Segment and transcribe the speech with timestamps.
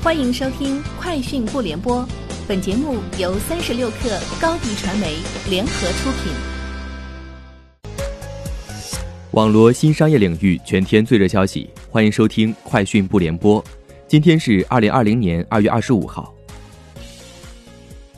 [0.00, 2.02] 欢迎收听《快讯不联播》，
[2.46, 5.16] 本节目由三十六克高低传媒
[5.50, 6.32] 联合出品。
[9.32, 13.60] 网罗新商业领域全天最热消息，欢迎收听《快讯不联播》。
[14.06, 16.32] 今天是二零二零年二月二十五号。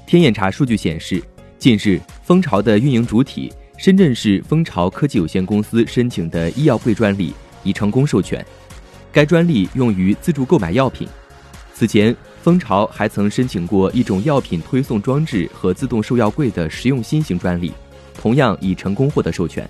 [0.07, 1.21] 天眼查数据显示，
[1.59, 7.33] 近日蜂巢的运营主体深圳市蜂巢科技有限公司申请的医药柜专利
[7.65, 8.45] 已成功授权，
[9.11, 11.09] 该专利用于自助购买药品。
[11.81, 17.73] 此前，蜂巢还曾申请过一种药品推送装置和自动售药柜的实用新型专利，
[18.15, 19.67] 同样已成功获得授权。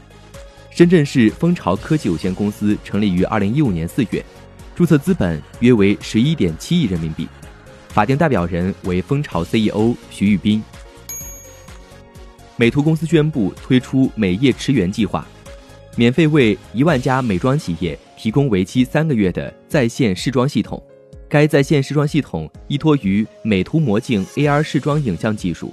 [0.73, 4.25] 深圳市蜂巢科技有限公司成立于二零一五年四月，
[4.75, 7.29] 注册资本约为十一点七亿人民币，
[7.91, 10.61] 法定代表人为蜂巢 CEO 徐玉斌。
[12.57, 15.25] 美图公司宣布推出美业驰援计划，
[15.95, 20.83] 免费为一万家美妆企业提供为期三个月的在线试妆系统。
[21.31, 25.73] 该在线试妆系统依托于美图魔镜 AR 试妆影像技术，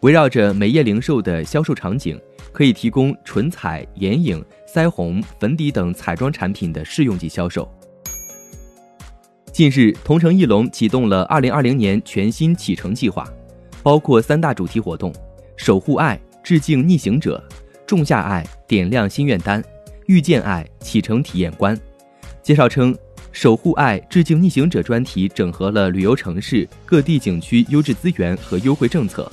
[0.00, 2.20] 围绕着美业零售的销售场景，
[2.52, 7.66] 可以提供唇彩、眼影、腮红、粉底等彩妆产品的试用及销售。
[9.50, 13.26] 近日，同城艺龙启动了2020年全新启程计划，
[13.82, 15.10] 包括三大主题活动：
[15.56, 17.42] 守护爱、致敬逆行者、
[17.86, 19.64] 仲夏爱、点亮心愿单、
[20.04, 21.74] 遇见爱、启程体验官。
[22.42, 22.94] 介绍称。
[23.32, 29.30] 守护爱致敬逆行者专题整合了旅游城市各地景区优质资源和优惠政策，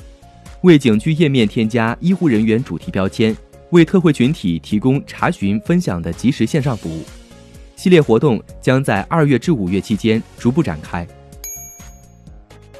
[0.62, 3.36] 为景区页面添加医护人员主题标签，
[3.72, 7.04] 为特惠群体提供查询分享的即时线上服务。
[7.76, 11.06] 系列活动将在二月至五月期间逐步展开。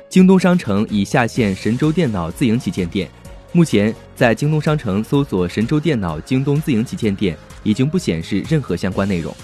[0.08, 3.10] 京东商城已下线神州电脑自营旗舰店，
[3.52, 9.36] 目前在京东商城搜索“神州电脑京东自营旗舰店”已经不显示任何相关内容。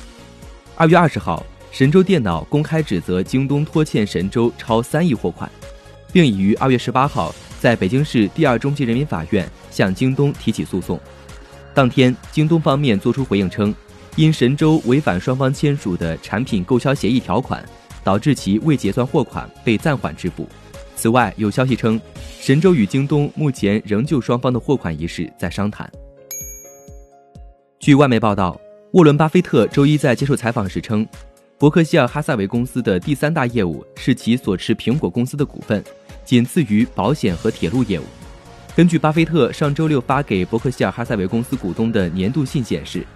[0.76, 1.46] 二月二十号。
[1.74, 5.52] 神州电脑公开指责京东拖欠神州超三亿货款，
[6.12, 11.00] 并已于二月十八号在北京市第二中级人民法院向京东提起诉讼。
[11.74, 13.74] 当天，京东方面作出回应称，
[14.16, 17.68] 因神州违反双方签署的产品购销协议条款，
[18.03, 20.47] 导致其未结算货款被暂缓支付。
[20.96, 22.00] 此外，有消息称，
[22.40, 25.92] 神州与京东目前仍就双方的货款一事在商谈。
[27.80, 28.62] 据外媒报道，
[28.92, 31.03] 沃伦·巴菲特周一在接受采访时称。
[31.63, 35.81] 伯克希尔哈撒韦公司的第三大业务是其所持苹果公司的股份，
[36.25, 38.03] 仅次于保险和铁路业务。
[38.75, 43.07] 根据巴菲特上周六发给伯克希尔哈撒韦公司股东的年度信显示，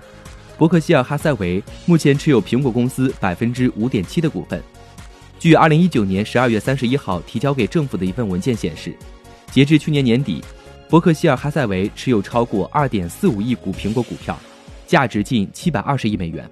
[0.58, 4.64] 伯克希尔哈撒韦目前持有苹果公司百分之五点七的股份。
[5.38, 8.96] 据二零一九年十二月三十一号提交给政府的一份文件显示，
[9.52, 10.42] 截至去年年底，
[10.90, 14.40] 伯克希尔哈撒韦持有超过二点四五亿股苹果股票，
[14.86, 16.50] 价值近七百二十亿美元。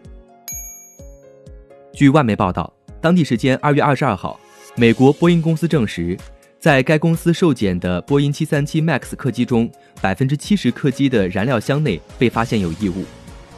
[1.95, 4.37] 据外媒报道，当地时间二月二十二号，
[4.75, 6.17] 美国波音公司证实，
[6.59, 13.05] 在该公司受检的波音七三七 MAX 客机中，百分之七十客机的燃料箱内被发现有异物。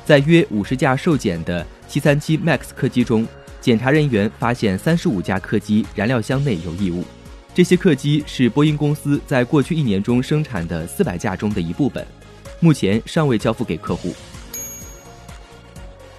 [0.05, 3.27] 在约五十架受检的七三七 MAX 客机中，
[3.59, 7.03] 检查人员发现三十五架客机燃料箱内有异物。
[7.55, 12.05] 这些客机是波音公司在过去一年中生产的四百架中的一部分，
[12.59, 14.13] 目前尚未交付给客户。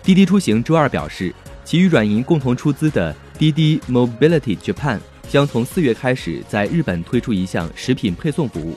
[0.03, 1.33] 滴滴出行周二表示。
[1.69, 4.99] 其与软银共同出资的滴滴 Mobility Japan
[5.29, 8.75] 将从四月开始在日本推出一项食品配送服务。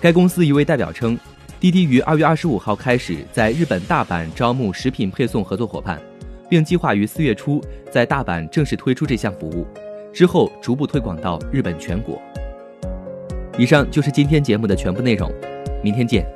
[0.00, 1.16] 该公司一位代表称，
[1.60, 6.02] 滴滴于二月二十五号开始在日本大阪招募食品配送合作伙伴，
[6.50, 9.64] 并计划于四月初在大阪正式推出这项服务，
[10.12, 12.20] 之后逐步推广到日本全国。
[13.56, 15.32] 以上就是今天节目的全部内容，
[15.80, 16.35] 明天见。